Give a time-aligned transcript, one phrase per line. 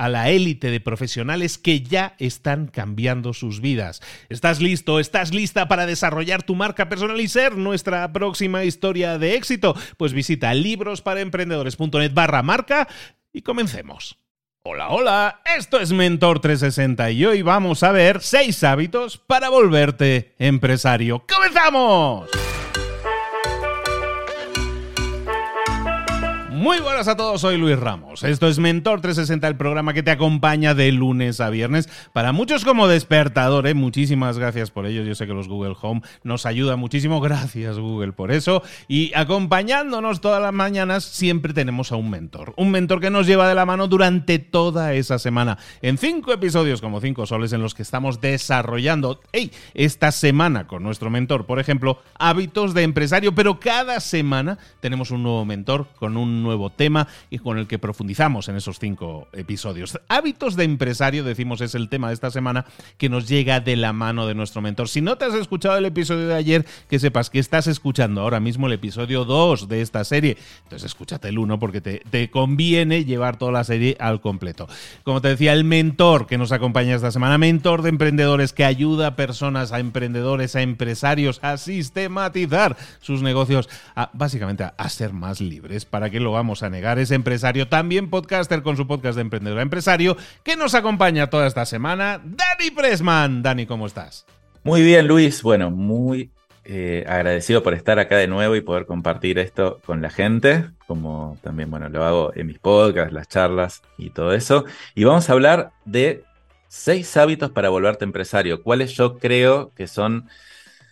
[0.00, 4.00] a la élite de profesionales que ya están cambiando sus vidas.
[4.30, 4.98] ¿Estás listo?
[4.98, 9.76] ¿Estás lista para desarrollar tu marca personal y ser nuestra próxima historia de éxito?
[9.98, 12.88] Pues visita librosparaemprendedores.net barra marca
[13.30, 14.16] y comencemos.
[14.62, 20.34] Hola, hola, esto es Mentor 360 y hoy vamos a ver 6 hábitos para volverte
[20.38, 21.26] empresario.
[21.28, 22.30] ¡Comenzamos!
[26.60, 28.22] Muy buenas a todos, soy Luis Ramos.
[28.22, 31.88] Esto es Mentor 360, el programa que te acompaña de lunes a viernes.
[32.12, 33.72] Para muchos como despertador, ¿eh?
[33.72, 35.02] muchísimas gracias por ello.
[35.02, 37.22] Yo sé que los Google Home nos ayuda muchísimo.
[37.22, 38.62] Gracias Google por eso.
[38.88, 42.52] Y acompañándonos todas las mañanas siempre tenemos a un mentor.
[42.58, 45.56] Un mentor que nos lleva de la mano durante toda esa semana.
[45.80, 50.82] En cinco episodios, como cinco soles, en los que estamos desarrollando hey, esta semana con
[50.82, 53.34] nuestro mentor, por ejemplo, hábitos de empresario.
[53.34, 57.68] Pero cada semana tenemos un nuevo mentor con un nuevo nuevo tema y con el
[57.68, 60.00] que profundizamos en esos cinco episodios.
[60.08, 62.66] Hábitos de empresario, decimos, es el tema de esta semana
[62.98, 64.88] que nos llega de la mano de nuestro mentor.
[64.88, 68.40] Si no te has escuchado el episodio de ayer, que sepas que estás escuchando ahora
[68.40, 70.36] mismo el episodio 2 de esta serie.
[70.64, 74.68] Entonces escúchate el 1 porque te, conviene llevar toda la serie al completo.
[75.04, 79.08] Como te decía, el mentor que nos acompaña esta semana, mentor de emprendedores que ayuda
[79.08, 85.12] a personas, a emprendedores, a empresarios a sistematizar sus negocios, a, básicamente a, a ser
[85.12, 86.98] más libres para que lo vamos a negar.
[86.98, 91.66] Es empresario, también podcaster con su podcast de emprendedor empresario, que nos acompaña toda esta
[91.66, 93.42] semana, Dani Pressman.
[93.42, 94.24] Dani, ¿cómo estás?
[94.64, 95.42] Muy bien, Luis.
[95.42, 96.30] Bueno, muy
[96.64, 101.36] eh, agradecido por estar acá de nuevo y poder compartir esto con la gente, como
[101.42, 104.64] también, bueno, lo hago en mis podcasts, las charlas y todo eso.
[104.94, 106.24] Y vamos a hablar de
[106.68, 110.26] seis hábitos para volverte empresario, cuáles yo creo que son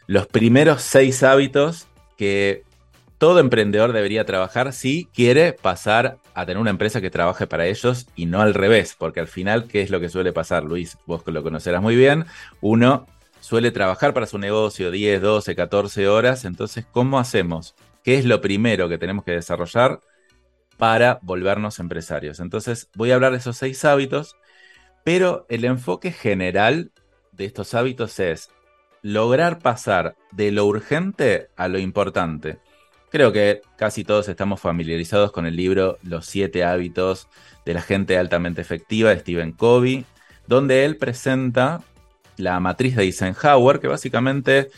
[0.06, 1.86] los primeros seis hábitos
[2.18, 2.64] que
[3.18, 8.06] todo emprendedor debería trabajar si quiere pasar a tener una empresa que trabaje para ellos
[8.14, 10.98] y no al revés, porque al final, ¿qué es lo que suele pasar, Luis?
[11.04, 12.26] Vos lo conocerás muy bien.
[12.60, 13.06] Uno
[13.40, 17.74] suele trabajar para su negocio 10, 12, 14 horas, entonces, ¿cómo hacemos?
[18.04, 20.00] ¿Qué es lo primero que tenemos que desarrollar
[20.76, 22.38] para volvernos empresarios?
[22.38, 24.36] Entonces, voy a hablar de esos seis hábitos,
[25.04, 26.92] pero el enfoque general
[27.32, 28.50] de estos hábitos es
[29.02, 32.60] lograr pasar de lo urgente a lo importante.
[33.10, 37.28] Creo que casi todos estamos familiarizados con el libro Los siete hábitos
[37.64, 40.04] de la gente altamente efectiva de Stephen Covey,
[40.46, 41.80] donde él presenta
[42.36, 44.68] la matriz de Eisenhower, que básicamente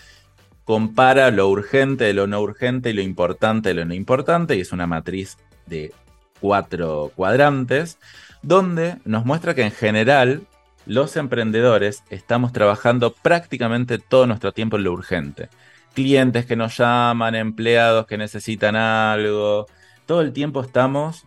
[0.65, 4.61] compara lo urgente de lo no urgente y lo importante de lo no importante, y
[4.61, 5.93] es una matriz de
[6.41, 7.99] cuatro cuadrantes,
[8.43, 10.43] donde nos muestra que en general
[10.87, 15.49] los emprendedores estamos trabajando prácticamente todo nuestro tiempo en lo urgente
[15.95, 19.67] clientes que nos llaman, empleados que necesitan algo.
[20.07, 21.25] Todo el tiempo estamos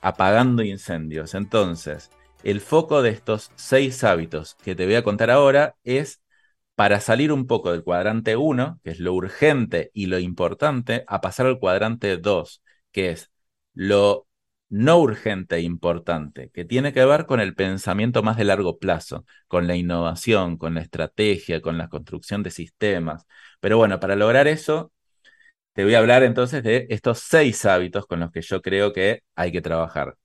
[0.00, 1.34] apagando incendios.
[1.34, 2.10] Entonces,
[2.44, 6.20] el foco de estos seis hábitos que te voy a contar ahora es
[6.74, 11.20] para salir un poco del cuadrante 1, que es lo urgente y lo importante, a
[11.20, 12.62] pasar al cuadrante 2,
[12.92, 13.30] que es
[13.74, 14.25] lo
[14.68, 19.24] no urgente e importante, que tiene que ver con el pensamiento más de largo plazo,
[19.48, 23.26] con la innovación, con la estrategia, con la construcción de sistemas.
[23.60, 24.92] Pero bueno, para lograr eso
[25.74, 29.22] te voy a hablar entonces de estos seis hábitos con los que yo creo que
[29.36, 30.16] hay que trabajar.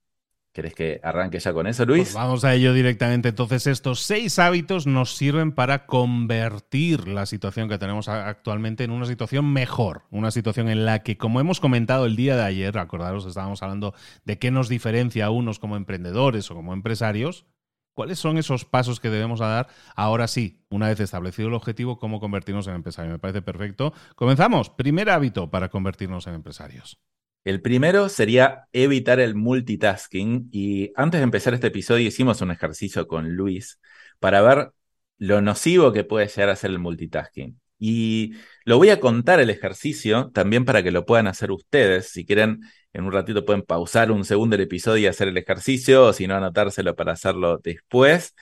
[0.52, 2.02] ¿Querés que arranque ya con eso, Luis?
[2.02, 3.30] Pues vamos a ello directamente.
[3.30, 9.06] Entonces, estos seis hábitos nos sirven para convertir la situación que tenemos actualmente en una
[9.06, 10.02] situación mejor.
[10.10, 13.94] Una situación en la que, como hemos comentado el día de ayer, acordaros, estábamos hablando
[14.26, 17.46] de qué nos diferencia a unos como emprendedores o como empresarios.
[17.94, 22.20] ¿Cuáles son esos pasos que debemos dar ahora sí, una vez establecido el objetivo, cómo
[22.20, 23.12] convertirnos en empresarios?
[23.12, 23.94] Me parece perfecto.
[24.16, 24.68] Comenzamos.
[24.68, 26.98] Primer hábito para convertirnos en empresarios.
[27.44, 33.08] El primero sería evitar el multitasking y antes de empezar este episodio hicimos un ejercicio
[33.08, 33.80] con Luis
[34.20, 34.70] para ver
[35.18, 37.60] lo nocivo que puede llegar a ser el multitasking.
[37.78, 38.34] Y
[38.64, 42.10] lo voy a contar el ejercicio también para que lo puedan hacer ustedes.
[42.10, 42.60] Si quieren,
[42.92, 46.28] en un ratito pueden pausar un segundo el episodio y hacer el ejercicio, o si
[46.28, 48.34] no, anotárselo para hacerlo después.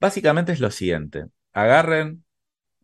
[0.00, 1.26] Básicamente es lo siguiente.
[1.54, 2.23] Agarren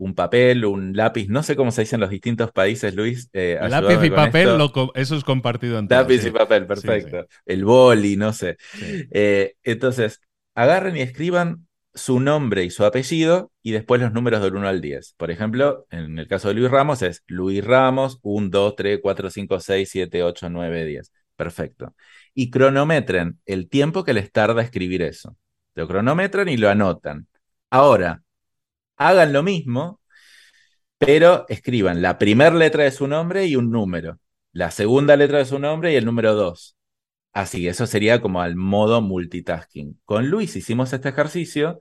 [0.01, 3.29] un papel, un lápiz, no sé cómo se dice en los distintos países, Luis.
[3.35, 4.49] Eh, lápiz y papel,
[4.95, 7.27] eso es compartido entre Lápiz y papel, perfecto.
[7.45, 8.57] El boli, no sé.
[9.11, 10.21] Eh, entonces,
[10.55, 14.81] agarren y escriban su nombre y su apellido y después los números del 1 al
[14.81, 15.17] 10.
[15.19, 19.31] Por ejemplo, en el caso de Luis Ramos es Luis Ramos, 1, 2, 3, 4,
[19.31, 21.13] 5, 6, 7, 8, 9, 10.
[21.37, 21.95] Perfecto.
[22.33, 25.37] Y cronometren el tiempo que les tarda escribir eso.
[25.75, 27.27] Lo cronometran y lo anotan.
[27.69, 28.23] Ahora,
[29.01, 30.01] hagan lo mismo,
[30.99, 34.21] pero escriban la primera letra de su nombre y un número,
[34.53, 36.77] la segunda letra de su nombre y el número 2.
[37.33, 40.01] Así, eso sería como al modo multitasking.
[40.05, 41.79] Con Luis hicimos este ejercicio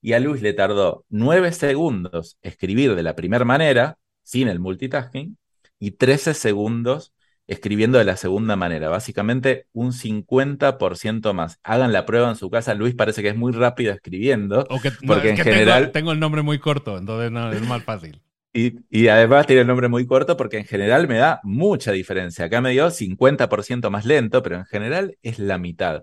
[0.00, 5.36] y a Luis le tardó 9 segundos escribir de la primera manera, sin el multitasking,
[5.78, 7.12] y 13 segundos
[7.52, 11.60] escribiendo de la segunda manera, básicamente un 50% más.
[11.62, 12.74] Hagan la prueba en su casa.
[12.74, 14.66] Luis parece que es muy rápido escribiendo,
[15.06, 18.20] porque en general tengo, el nombre muy corto, entonces no, es más fácil.
[18.54, 22.44] Y, y, además tiene el nombre muy corto porque en general me da mucha diferencia.
[22.44, 26.02] Acá me dio 50% más lento, pero en general es la mitad.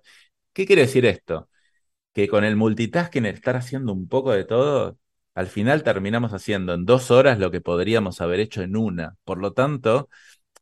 [0.52, 1.48] ¿Qué quiere decir esto?
[2.12, 4.98] Que con el multitasking, estar haciendo un poco de todo,
[5.36, 9.16] al final terminamos haciendo en dos horas lo que podríamos haber hecho en una.
[9.24, 10.10] Por lo tanto,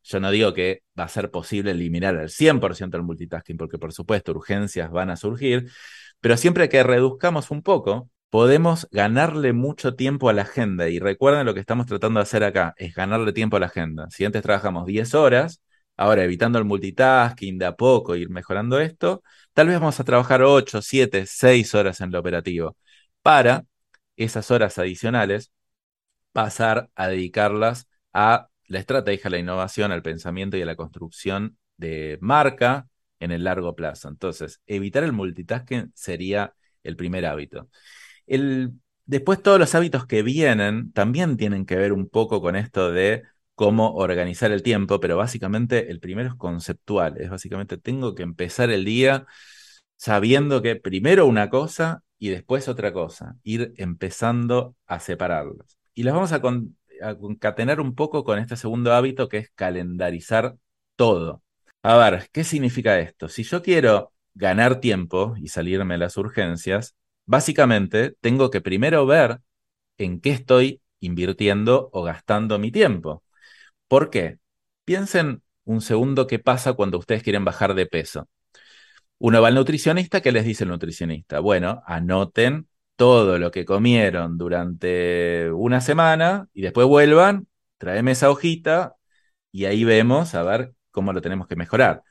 [0.08, 3.94] yo no digo que va a ser posible eliminar al 100% el multitasking, porque por
[3.94, 5.70] supuesto urgencias van a surgir,
[6.22, 10.90] pero siempre que reduzcamos un poco, podemos ganarle mucho tiempo a la agenda.
[10.90, 14.08] Y recuerden lo que estamos tratando de hacer acá, es ganarle tiempo a la agenda.
[14.10, 15.62] Si antes trabajamos 10 horas,
[15.98, 19.24] ahora evitando el multitasking de a poco, ir mejorando esto,
[19.54, 22.78] tal vez vamos a trabajar 8, 7, 6 horas en lo operativo,
[23.22, 23.66] para
[24.16, 25.52] esas horas adicionales
[26.32, 32.18] pasar a dedicarlas a la estrategia, la innovación, al pensamiento y a la construcción de
[32.22, 32.88] marca
[33.20, 34.10] en el largo plazo.
[34.10, 36.54] Entonces, evitar el multitasking sería
[36.84, 37.70] el primer hábito.
[39.06, 43.24] Después, todos los hábitos que vienen también tienen que ver un poco con esto de
[43.56, 48.70] cómo organizar el tiempo, pero básicamente el primero es conceptual, es básicamente tengo que empezar
[48.70, 49.26] el día
[49.96, 55.78] sabiendo que primero una cosa y después otra cosa, ir empezando a separarlos.
[55.94, 56.42] Y las vamos a,
[57.02, 60.56] a concatenar un poco con este segundo hábito que es calendarizar
[60.96, 61.44] todo.
[61.84, 63.30] A ver, ¿qué significa esto?
[63.30, 66.96] Si yo quiero ganar tiempo y salirme de las urgencias,
[67.26, 69.40] básicamente tengo que primero ver
[69.98, 73.24] en qué estoy invirtiendo o gastando mi tiempo.
[73.88, 74.40] ¿Por qué?
[74.86, 78.28] Piensen un segundo qué pasa cuando ustedes quieren bajar de peso.
[79.20, 81.40] Uno va al nutricionista, ¿qué les dice el nutricionista?
[81.40, 88.96] Bueno, anoten todo lo que comieron durante una semana y después vuelvan, tráeme esa hojita
[89.52, 92.04] y ahí vemos a ver cómo lo tenemos que mejorar.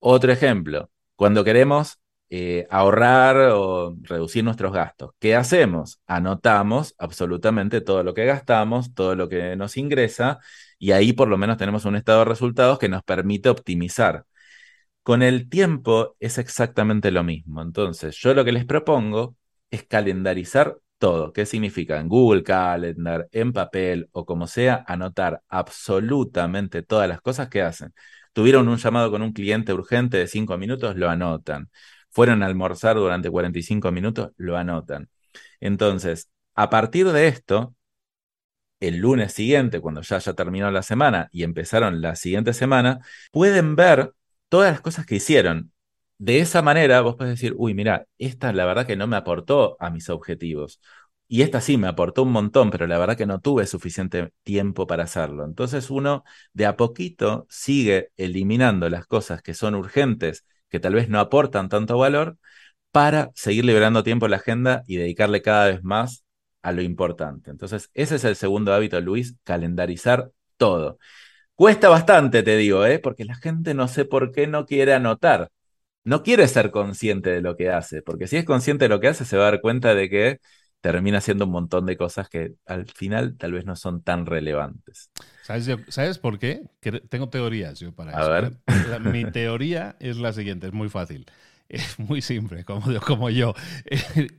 [0.00, 2.00] Otro ejemplo, cuando queremos
[2.30, 6.00] eh, ahorrar o reducir nuestros gastos, ¿qué hacemos?
[6.06, 10.38] Anotamos absolutamente todo lo que gastamos, todo lo que nos ingresa
[10.78, 14.26] y ahí por lo menos tenemos un estado de resultados que nos permite optimizar.
[15.02, 17.62] Con el tiempo es exactamente lo mismo.
[17.62, 19.36] Entonces, yo lo que les propongo
[19.70, 21.32] es calendarizar todo.
[21.32, 21.98] ¿Qué significa?
[22.00, 27.94] En Google Calendar, en papel o como sea, anotar absolutamente todas las cosas que hacen.
[28.32, 31.70] Tuvieron un llamado con un cliente urgente de cinco minutos, lo anotan.
[32.10, 35.08] Fueron a almorzar durante 45 minutos, lo anotan.
[35.60, 37.74] Entonces, a partir de esto,
[38.80, 43.00] el lunes siguiente, cuando ya haya terminado la semana y empezaron la siguiente semana,
[43.30, 44.12] pueden ver
[44.48, 45.72] todas las cosas que hicieron
[46.20, 49.78] de esa manera vos podés decir, uy, mira, esta la verdad que no me aportó
[49.80, 50.80] a mis objetivos.
[51.28, 54.86] Y esta sí me aportó un montón, pero la verdad que no tuve suficiente tiempo
[54.86, 55.44] para hacerlo.
[55.46, 61.08] Entonces uno de a poquito sigue eliminando las cosas que son urgentes, que tal vez
[61.08, 62.36] no aportan tanto valor,
[62.90, 66.24] para seguir liberando tiempo en la agenda y dedicarle cada vez más
[66.62, 67.50] a lo importante.
[67.50, 70.98] Entonces, ese es el segundo hábito, Luis, calendarizar todo.
[71.54, 72.98] Cuesta bastante, te digo, ¿eh?
[72.98, 75.50] porque la gente no sé por qué no quiere anotar.
[76.04, 79.08] No quiere ser consciente de lo que hace, porque si es consciente de lo que
[79.08, 80.38] hace, se va a dar cuenta de que
[80.80, 85.10] termina haciendo un montón de cosas que al final tal vez no son tan relevantes.
[85.42, 86.62] ¿Sabes, por qué?
[87.08, 88.52] tengo teorías yo para a Ver.
[88.66, 88.98] ¿eh?
[89.00, 91.26] Mi teoría es la siguiente, es muy fácil.
[91.68, 93.54] Es muy simple, como, como yo.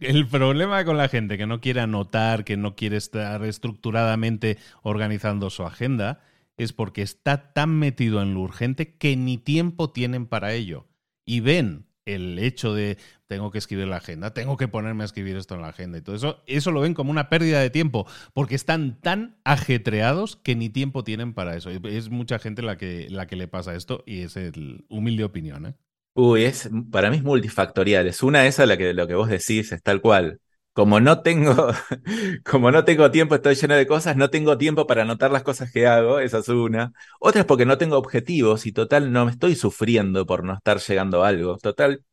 [0.01, 5.49] El problema con la gente que no quiere anotar, que no quiere estar estructuradamente organizando
[5.49, 6.19] su agenda,
[6.57, 10.87] es porque está tan metido en lo urgente que ni tiempo tienen para ello.
[11.25, 12.97] Y ven el hecho de
[13.27, 16.01] tengo que escribir la agenda, tengo que ponerme a escribir esto en la agenda y
[16.01, 20.55] todo eso, eso lo ven como una pérdida de tiempo, porque están tan ajetreados que
[20.55, 21.69] ni tiempo tienen para eso.
[21.69, 25.65] Es mucha gente la que, la que le pasa esto y es el humilde opinión.
[25.65, 25.75] ¿eh?
[26.13, 28.07] Uy, es, para mí es multifactorial.
[28.07, 30.41] Es una esa la que lo que vos decís es tal cual.
[30.73, 31.53] Como no tengo,
[32.45, 35.69] como no tengo tiempo, estoy lleno de cosas, no tengo tiempo para anotar las cosas
[35.71, 36.93] que hago, esa es una.
[37.19, 40.77] Otra es porque no tengo objetivos y total no me estoy sufriendo por no estar
[40.79, 41.57] llegando a algo.
[41.57, 42.05] Total,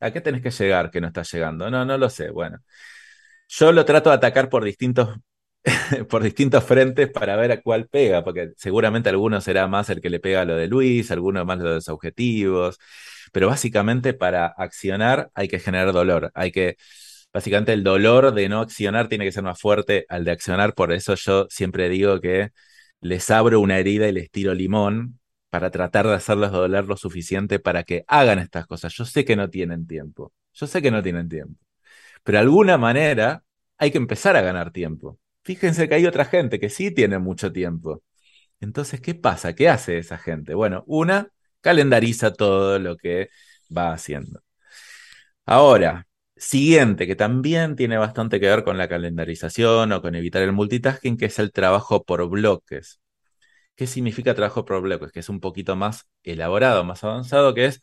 [0.00, 1.70] ¿a qué tenés que llegar que no estás llegando?
[1.70, 2.30] No, no lo sé.
[2.30, 2.58] Bueno,
[3.48, 5.18] yo lo trato de atacar por distintos,
[6.08, 10.10] por distintos frentes para ver a cuál pega, porque seguramente alguno será más el que
[10.10, 12.78] le pega a lo de Luis, alguno más lo de los objetivos,
[13.32, 16.76] pero básicamente para accionar hay que generar dolor, hay que
[17.32, 20.92] básicamente el dolor de no accionar tiene que ser más fuerte al de accionar, por
[20.92, 22.50] eso yo siempre digo que
[23.00, 25.20] les abro una herida y les tiro limón
[25.50, 28.94] para tratar de hacerlos doler lo suficiente para que hagan estas cosas.
[28.94, 31.58] Yo sé que no tienen tiempo, yo sé que no tienen tiempo,
[32.24, 33.44] pero de alguna manera
[33.78, 35.18] hay que empezar a ganar tiempo.
[35.44, 38.02] Fíjense que hay otra gente que sí tiene mucho tiempo.
[38.60, 39.54] Entonces, ¿qué pasa?
[39.54, 40.54] ¿Qué hace esa gente?
[40.54, 43.30] Bueno, una, calendariza todo lo que
[43.76, 44.42] va haciendo.
[45.46, 46.06] Ahora,
[46.40, 51.18] Siguiente, que también tiene bastante que ver con la calendarización o con evitar el multitasking,
[51.18, 53.00] que es el trabajo por bloques.
[53.76, 55.12] ¿Qué significa trabajo por bloques?
[55.12, 57.82] Que es un poquito más elaborado, más avanzado, que es,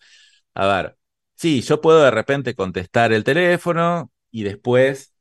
[0.55, 0.97] a ver,
[1.35, 5.13] sí, yo puedo de repente contestar el teléfono y después,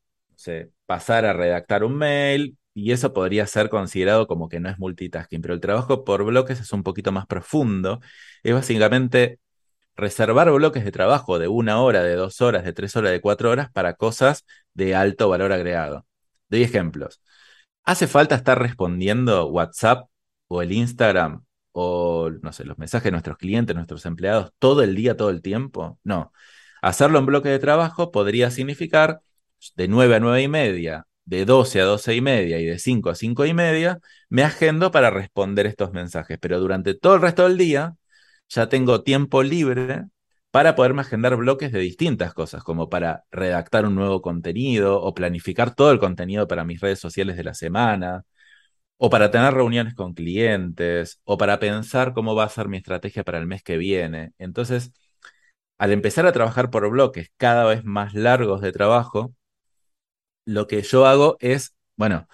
[0.86, 5.40] pasar a redactar un mail, y eso podría ser considerado como que no es multitasking,
[5.40, 8.00] pero el trabajo por bloques es un poquito más profundo.
[8.42, 9.38] Es básicamente
[9.96, 13.50] reservar bloques de trabajo de una hora, de dos horas, de tres horas, de cuatro
[13.50, 16.06] horas para cosas de alto valor agregado.
[16.48, 17.20] Doy ejemplos.
[17.84, 20.08] ¿Hace falta estar respondiendo WhatsApp
[20.48, 24.94] o el Instagram o, no sé, los mensajes de nuestros clientes, nuestros empleados todo el
[24.96, 25.98] día, todo el tiempo?
[26.04, 26.32] No.
[26.82, 29.20] Hacerlo en bloques de trabajo podría significar
[29.76, 33.10] de 9 a 9 y media, de 12 a 12 y media y de 5
[33.10, 33.98] a 5 y media,
[34.28, 36.38] me agendo para responder estos mensajes.
[36.40, 37.96] Pero durante todo el resto del día,
[38.48, 40.04] ya tengo tiempo libre
[40.50, 45.74] para poderme agendar bloques de distintas cosas, como para redactar un nuevo contenido o planificar
[45.74, 48.24] todo el contenido para mis redes sociales de la semana,
[48.98, 53.24] o para tener reuniones con clientes, o para pensar cómo va a ser mi estrategia
[53.24, 54.32] para el mes que viene.
[54.38, 54.92] Entonces,
[55.78, 59.34] al empezar a trabajar por bloques cada vez más largos de trabajo,
[60.44, 62.28] lo que yo hago es, bueno,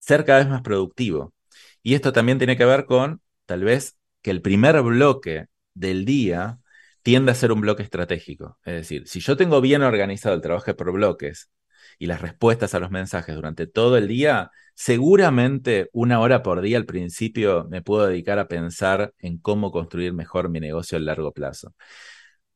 [0.00, 1.34] ser cada vez más productivo.
[1.82, 6.58] Y esto también tiene que ver con, tal vez, que el primer bloque del día
[7.02, 8.58] tiende a ser un bloque estratégico.
[8.64, 11.50] Es decir, si yo tengo bien organizado el trabajo por bloques
[11.98, 16.78] y las respuestas a los mensajes durante todo el día, seguramente una hora por día
[16.78, 21.32] al principio me puedo dedicar a pensar en cómo construir mejor mi negocio a largo
[21.32, 21.74] plazo.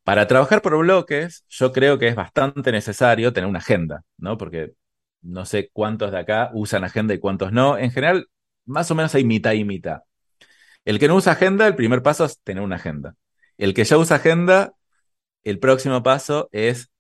[0.05, 4.39] Para trabajar por bloques, yo creo que es bastante necesario tener una agenda, ¿no?
[4.39, 4.73] Porque
[5.21, 7.77] no sé cuántos de acá usan agenda y cuántos no.
[7.77, 8.27] En general,
[8.65, 10.01] más o menos hay mitad y mitad.
[10.85, 13.15] El que no usa agenda, el primer paso es tener una agenda.
[13.59, 14.73] El que ya usa agenda,
[15.45, 16.91] el próximo paso es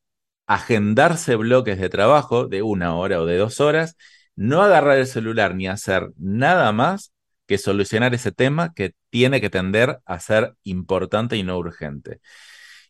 [0.46, 3.96] agendarse bloques de trabajo de una hora o de dos horas,
[4.36, 7.12] no agarrar el celular ni hacer nada más
[7.46, 12.20] que solucionar ese tema que tiene que tender a ser importante y no urgente.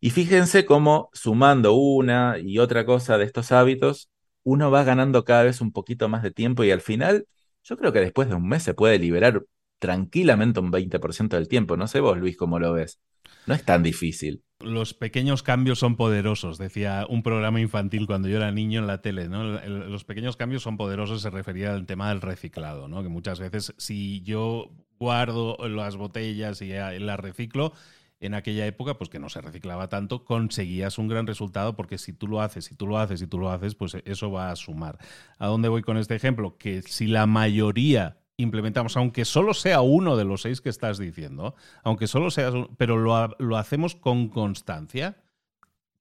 [0.01, 4.11] Y fíjense cómo sumando una y otra cosa de estos hábitos,
[4.45, 7.27] uno va ganando cada vez un poquito más de tiempo y al final,
[7.65, 9.45] yo creo que después de un mes se puede liberar
[9.79, 11.77] tranquilamente un 20% del tiempo.
[11.77, 13.01] No sé vos, Luis, cómo lo ves.
[13.47, 14.45] No es tan difícil.
[14.61, 19.01] Los pequeños cambios son poderosos, decía un programa infantil cuando yo era niño en la
[19.01, 19.29] tele.
[19.29, 19.45] ¿no?
[19.45, 23.03] Los pequeños cambios son poderosos, se refería al tema del reciclado, ¿no?
[23.03, 27.73] que muchas veces si yo guardo las botellas y las reciclo,
[28.21, 32.13] en aquella época, pues que no se reciclaba tanto, conseguías un gran resultado porque si
[32.13, 34.57] tú lo haces, si tú lo haces, si tú lo haces, pues eso va a
[34.57, 34.99] sumar.
[35.39, 36.57] ¿A dónde voy con este ejemplo?
[36.59, 41.55] Que si la mayoría implementamos, aunque solo sea uno de los seis que estás diciendo,
[41.83, 45.17] aunque solo sea, pero lo, hacemos con constancia.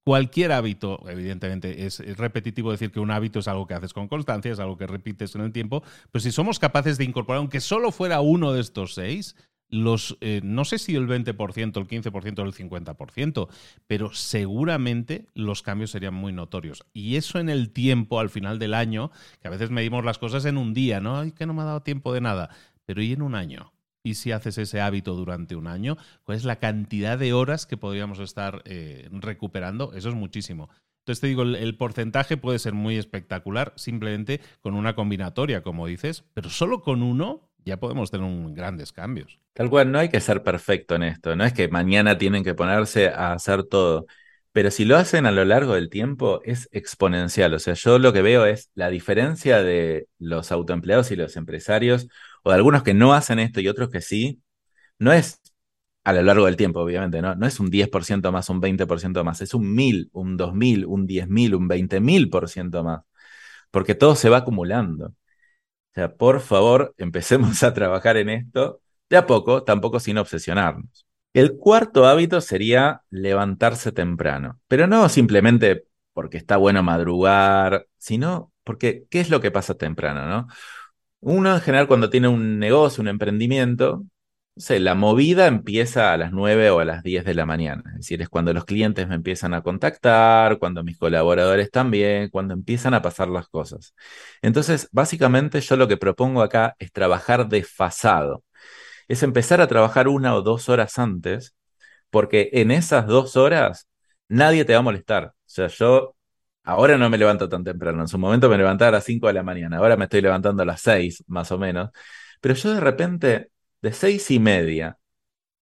[0.03, 4.53] Cualquier hábito, evidentemente, es, repetitivo decir que un hábito es algo que haces con constancia,
[4.53, 7.91] es algo que repites en el tiempo, pero si somos capaces de incorporar, aunque solo
[7.91, 9.35] fuera uno de estos seis,
[9.69, 13.47] los, eh, no sé si el 20%, el 15% o el 50%,
[13.85, 16.85] pero seguramente los cambios serían muy notorios.
[16.93, 20.45] Y eso en el tiempo, al final del año, que a veces medimos las cosas
[20.45, 21.19] en un día, ¿no?
[21.19, 22.49] Ay, que no me ha dado tiempo de nada.
[22.85, 23.73] Pero ¿y en un año?
[24.03, 25.97] ¿Y si haces ese hábito durante un año?
[26.23, 29.91] ¿Cuál es la cantidad de horas que podríamos estar eh, recuperando?
[29.93, 30.69] Eso es muchísimo.
[31.07, 36.25] Entonces te digo, el, porcentaje puede ser muy espectacular simplemente con una combinatoria, como dices,
[36.33, 39.39] pero solo con uno ya podemos tener un, grandes cambios.
[39.53, 42.53] Tal cual, no hay que ser perfecto en esto, no es que mañana tienen que
[42.53, 44.07] ponerse a hacer todo,
[44.51, 48.13] pero si lo hacen a lo largo del tiempo es exponencial, o sea, yo lo
[48.13, 52.07] que veo es la diferencia de los autoempleados y los empresarios,
[52.43, 54.41] o de algunos que no hacen esto y otros que sí,
[54.99, 55.41] no es
[56.03, 57.35] a lo largo del tiempo, obviamente, ¿no?
[57.35, 61.55] No es un 10% más, un 20% más, es un 1000, un 2000, un 10000,
[61.55, 63.01] un 20000% más,
[63.71, 65.13] porque todo se va acumulando
[65.97, 71.05] sea, por favor, empecemos a trabajar en esto de a poco, tampoco sin obsesionarnos.
[71.33, 79.05] El cuarto hábito sería levantarse temprano, pero no simplemente porque está bueno madrugar, sino porque
[79.09, 80.47] ¿qué es lo que pasa temprano, no?
[81.19, 84.03] Uno en general cuando tiene un negocio, un emprendimiento,
[84.57, 87.83] no sé, la movida empieza a las 9 o a las 10 de la mañana.
[87.91, 92.55] Es decir, es cuando los clientes me empiezan a contactar, cuando mis colaboradores también, cuando
[92.55, 93.93] empiezan a pasar las cosas.
[94.41, 98.43] Entonces, básicamente yo lo que propongo acá es trabajar desfasado.
[99.07, 101.55] Es empezar a trabajar una o dos horas antes,
[102.09, 103.87] porque en esas dos horas
[104.29, 105.25] nadie te va a molestar.
[105.25, 106.15] O sea, yo
[106.63, 108.01] ahora no me levanto tan temprano.
[108.01, 109.77] En su momento me levantaba a las 5 de la mañana.
[109.77, 111.91] Ahora me estoy levantando a las 6, más o menos.
[112.41, 114.97] Pero yo de repente de seis y media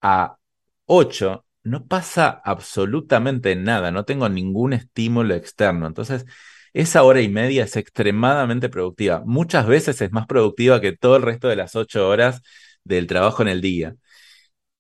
[0.03, 0.39] a
[0.87, 5.87] ocho no pasa absolutamente nada, no tengo ningún estímulo externo.
[5.87, 6.27] Entonces,
[6.75, 9.23] esa hora y media es extremadamente productiva.
[9.27, 12.43] Muchas veces es más productiva que todo el resto de las ocho horas
[12.85, 13.97] del trabajo en el día.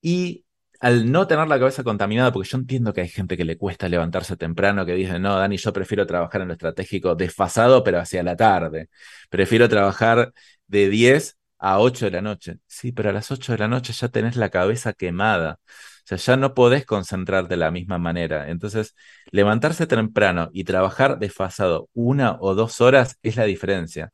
[0.00, 0.44] Y
[0.80, 3.88] al no tener la cabeza contaminada, porque yo entiendo que hay gente que le cuesta
[3.88, 8.22] levantarse temprano, que dice, no, Dani, yo prefiero trabajar en lo estratégico desfasado, pero hacia
[8.22, 8.88] la tarde.
[9.30, 10.32] Prefiero trabajar
[10.66, 12.58] de 10 a 8 de la noche.
[12.66, 15.58] Sí, pero a las 8 de la noche ya tenés la cabeza quemada.
[15.62, 18.50] O sea, ya no podés concentrarte de la misma manera.
[18.50, 18.94] Entonces,
[19.30, 24.10] levantarse temprano y trabajar desfasado una o dos horas es la diferencia.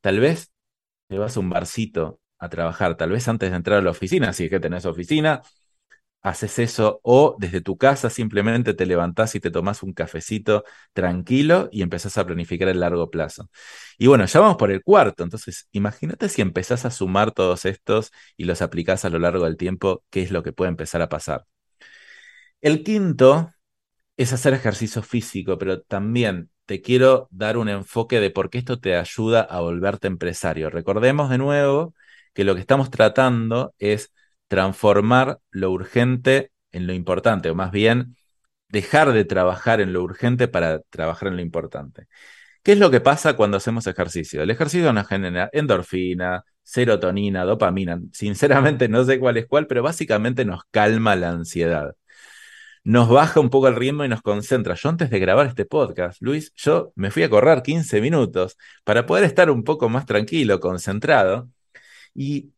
[0.00, 0.52] Tal vez
[1.08, 4.32] te vas a un barcito a trabajar, tal vez antes de entrar a la oficina,
[4.32, 5.42] si es que tenés oficina,
[6.28, 11.68] haces eso o desde tu casa simplemente te levantás y te tomás un cafecito tranquilo
[11.72, 13.50] y empezás a planificar el largo plazo.
[13.98, 18.12] Y bueno, ya vamos por el cuarto, entonces imagínate si empezás a sumar todos estos
[18.36, 21.08] y los aplicás a lo largo del tiempo, qué es lo que puede empezar a
[21.08, 21.46] pasar.
[22.60, 23.52] El quinto
[24.16, 28.80] es hacer ejercicio físico, pero también te quiero dar un enfoque de por qué esto
[28.80, 30.70] te ayuda a volverte empresario.
[30.70, 31.94] Recordemos de nuevo
[32.34, 34.12] que lo que estamos tratando es
[34.48, 38.16] transformar lo urgente en lo importante, o más bien
[38.68, 42.06] dejar de trabajar en lo urgente para trabajar en lo importante.
[42.62, 44.42] ¿Qué es lo que pasa cuando hacemos ejercicio?
[44.42, 48.00] El ejercicio nos genera endorfina, serotonina, dopamina.
[48.12, 51.94] Sinceramente no sé cuál es cuál, pero básicamente nos calma la ansiedad.
[52.84, 54.74] Nos baja un poco el ritmo y nos concentra.
[54.74, 59.06] Yo antes de grabar este podcast, Luis, yo me fui a correr 15 minutos para
[59.06, 61.50] poder estar un poco más tranquilo, concentrado.
[62.14, 62.52] Y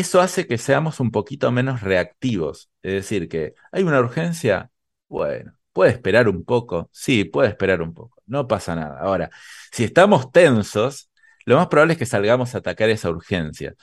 [0.00, 2.70] eso hace que seamos un poquito menos reactivos.
[2.82, 4.70] Es decir, que hay una urgencia,
[5.08, 9.00] bueno, puede esperar un poco, sí, puede esperar un poco, no pasa nada.
[9.00, 9.30] Ahora,
[9.72, 11.10] si estamos tensos,
[11.46, 13.74] lo más probable es que salgamos a atacar esa urgencia.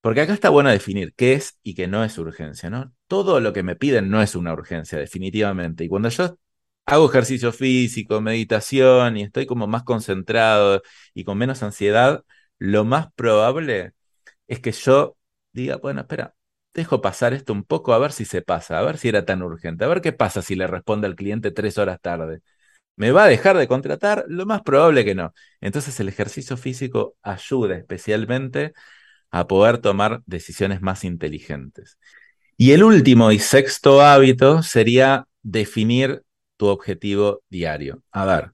[0.00, 2.92] Porque acá está bueno definir qué es y qué no es urgencia, ¿no?
[3.06, 5.84] Todo lo que me piden no es una urgencia, definitivamente.
[5.84, 6.38] Y cuando yo
[6.86, 10.82] hago ejercicio físico, meditación y estoy como más concentrado
[11.14, 12.24] y con menos ansiedad,
[12.58, 13.92] lo más probable
[14.48, 15.16] es que yo
[15.52, 16.34] diga, bueno, espera,
[16.74, 19.42] dejo pasar esto un poco a ver si se pasa, a ver si era tan
[19.42, 22.40] urgente, a ver qué pasa si le responde al cliente tres horas tarde.
[22.96, 24.24] ¿Me va a dejar de contratar?
[24.28, 25.34] Lo más probable que no.
[25.60, 28.74] Entonces el ejercicio físico ayuda especialmente
[29.30, 31.98] a poder tomar decisiones más inteligentes.
[32.56, 36.22] Y el último y sexto hábito sería definir
[36.56, 38.02] tu objetivo diario.
[38.12, 38.52] A ver,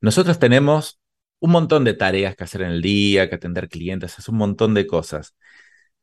[0.00, 1.00] nosotros tenemos
[1.40, 4.74] un montón de tareas que hacer en el día, que atender clientes, es un montón
[4.74, 5.34] de cosas.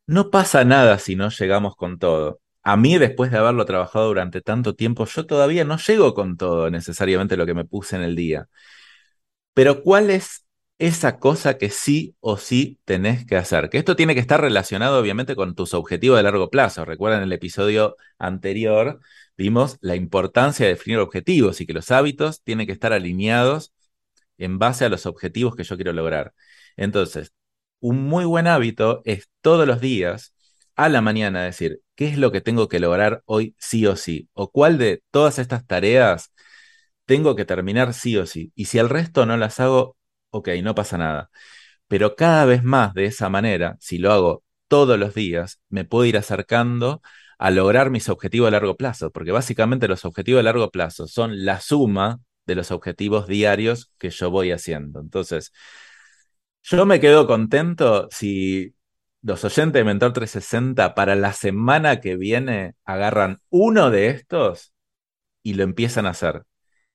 [0.08, 2.42] No pasa nada si no llegamos con todo.
[2.64, 6.70] A mí, después de haberlo trabajado durante tanto tiempo, yo todavía no llego con todo
[6.70, 8.48] necesariamente lo que me puse en el día.
[9.54, 10.46] Pero ¿cuál es
[10.80, 13.70] esa cosa que sí o sí tenés que hacer?
[13.70, 16.86] Que esto tiene que estar relacionado obviamente con tus objetivos de largo plazo.
[16.86, 19.00] Recuerdan el episodio anterior,
[19.38, 23.74] vimos la importancia de definir objetivos y que los hábitos tienen que estar alineados
[24.38, 26.34] en base a los objetivos que yo quiero lograr.
[26.78, 27.34] Entonces,
[27.80, 30.34] un muy buen hábito es todos los días
[30.76, 34.30] a la mañana decir, ¿qué es lo que tengo que lograr hoy sí o sí?
[34.34, 36.34] ¿O cuál de todas estas tareas
[37.06, 38.52] tengo que terminar sí o sí?
[38.56, 39.98] Y si el resto no las hago,
[40.30, 41.30] ok, no pasa nada.
[41.88, 46.06] Pero cada vez más de esa manera, si lo hago todos los días, me puedo
[46.06, 47.02] ir acercando
[47.40, 51.46] a lograr mis objetivos a largo plazo, porque básicamente los objetivos a largo plazo son
[51.46, 55.00] la suma de los objetivos diarios que yo voy haciendo.
[55.02, 55.52] Entonces,
[56.64, 58.76] yo me quedo contento si
[59.22, 64.74] los oyentes de Mentor 360 para la semana que viene agarran uno de estos
[65.44, 66.44] y lo empiezan a hacer.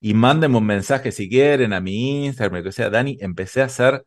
[0.01, 4.05] Y mándenme un mensaje si quieren a mi Instagram, que sea, Dani, empecé a hacer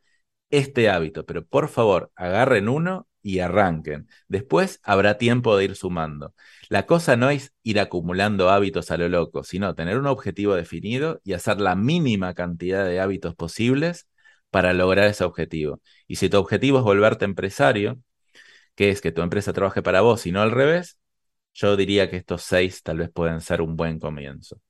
[0.49, 4.07] este hábito, pero por favor, agarren uno y arranquen.
[4.27, 6.35] Después habrá tiempo de ir sumando.
[6.69, 11.21] La cosa no es ir acumulando hábitos a lo loco, sino tener un objetivo definido
[11.23, 14.07] y hacer la mínima cantidad de hábitos posibles
[14.55, 15.81] para lograr ese objetivo.
[16.07, 17.99] Y si tu objetivo es volverte empresario,
[18.73, 20.97] que es que tu empresa trabaje para vos y no al revés,
[21.53, 24.61] yo diría que estos seis tal vez pueden ser un buen comienzo.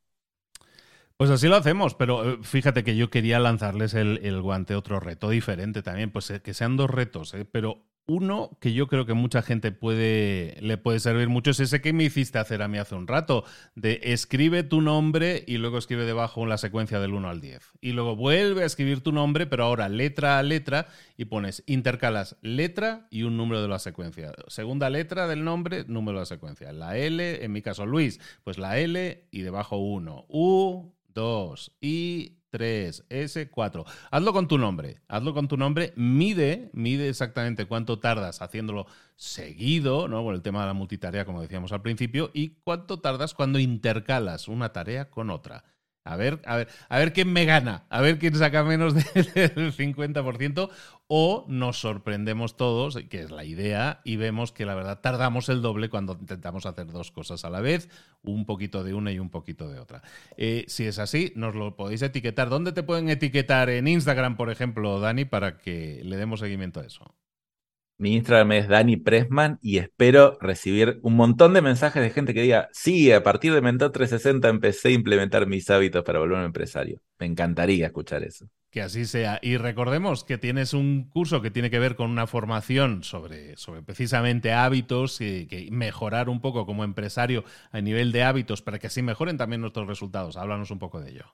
[1.17, 5.29] Pues así lo hacemos, pero eh, fíjate que yo quería lanzarles el, guante, otro reto
[5.29, 9.13] diferente también, pues eh, que sean dos retos, eh, pero uno que yo creo que
[9.13, 12.77] mucha gente puede, le puede servir mucho es ese que me hiciste hacer a mí
[12.77, 13.43] hace un rato,
[13.75, 17.73] de escribe tu nombre y luego escribe debajo la secuencia del 1 al 10.
[17.81, 20.87] Y luego vuelve a escribir tu nombre, pero ahora letra a letra
[21.17, 24.33] y pones, intercalas letra y un número de la secuencia.
[24.47, 26.73] Segunda letra del nombre, número de la secuencia.
[26.73, 30.25] La L, en mi caso Luis, pues la L y debajo 1.
[30.29, 33.85] U, 2 y 3, S, 4.
[34.11, 38.87] Hazlo con tu nombre, hazlo con tu nombre, mide, mide exactamente cuánto tardas haciéndolo
[39.17, 40.23] seguido, ¿no?
[40.23, 44.47] Por el tema de la multitarea, como decíamos al principio, y cuánto tardas cuando intercalas
[44.47, 45.65] una tarea con otra.
[46.05, 49.73] A ver, a ver, a ver quién me gana, a ver quién saca menos del
[49.73, 50.69] 50%
[51.07, 55.63] o nos sorprendemos todos, que es la idea, y vemos que la verdad tardamos el
[55.63, 57.89] doble cuando intentamos hacer dos cosas a la vez,
[58.21, 60.03] un poquito de una y un poquito de otra.
[60.37, 62.49] Eh, si es así, nos lo podéis etiquetar.
[62.49, 63.71] ¿Dónde te pueden etiquetar?
[63.71, 67.15] En Instagram, por ejemplo, Dani, para que le demos seguimiento a eso.
[67.97, 72.41] Mi Instagram es Dani Pressman y espero recibir un montón de mensajes de gente que
[72.41, 77.01] diga, sí, a partir de Mentor 360 empecé a implementar mis hábitos para volverme empresario.
[77.19, 78.49] Me encantaría escuchar eso.
[78.69, 79.39] Que así sea.
[79.41, 83.81] Y recordemos que tienes un curso que tiene que ver con una formación sobre, sobre
[83.81, 88.87] precisamente hábitos y que mejorar un poco como empresario a nivel de hábitos para que
[88.87, 90.35] así mejoren también nuestros resultados.
[90.35, 91.33] Háblanos un poco de ello.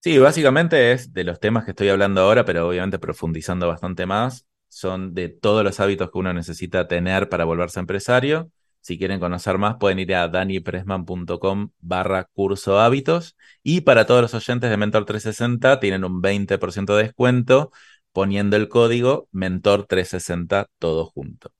[0.00, 4.46] Sí, básicamente es de los temas que estoy hablando ahora, pero obviamente profundizando bastante más
[4.68, 8.50] son de todos los hábitos que uno necesita tener para volverse empresario.
[8.80, 13.36] Si quieren conocer más, pueden ir a danipresman.com barra curso hábitos.
[13.62, 17.70] Y para todos los oyentes de Mentor 360 tienen un 20% de descuento
[18.12, 21.52] poniendo el código Mentor 360 todo junto.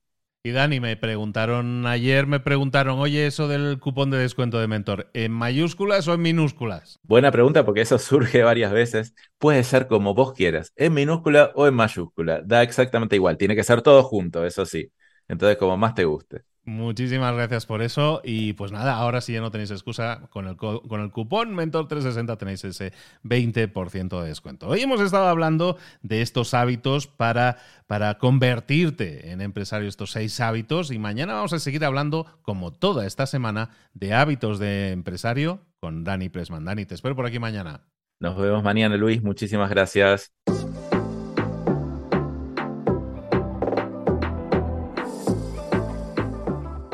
[0.43, 5.09] Y Dani, me preguntaron ayer, me preguntaron, oye, eso del cupón de descuento de mentor,
[5.13, 6.97] ¿en mayúsculas o en minúsculas?
[7.03, 9.13] Buena pregunta porque eso surge varias veces.
[9.37, 12.41] Puede ser como vos quieras, en minúscula o en mayúscula.
[12.45, 14.91] Da exactamente igual, tiene que ser todo junto, eso sí.
[15.29, 16.43] Entonces, como más te guste.
[16.65, 18.21] Muchísimas gracias por eso.
[18.23, 20.27] Y pues nada, ahora sí ya no tenéis excusa.
[20.29, 24.67] Con el, con el cupón Mentor360 tenéis ese 20% de descuento.
[24.67, 30.91] Hoy hemos estado hablando de estos hábitos para, para convertirte en empresario, estos seis hábitos.
[30.91, 36.03] Y mañana vamos a seguir hablando, como toda esta semana, de hábitos de empresario con
[36.03, 36.65] Dani Presman.
[36.65, 37.81] Dani, te espero por aquí mañana.
[38.19, 39.23] Nos vemos mañana, Luis.
[39.23, 40.33] Muchísimas gracias.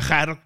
[0.00, 0.45] viajar